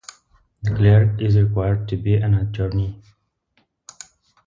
The 0.63 0.73
clerk 0.73 1.21
is 1.21 1.37
required 1.37 1.87
to 1.89 1.95
be 1.95 2.15
an 2.15 2.33
attorney. 2.33 3.03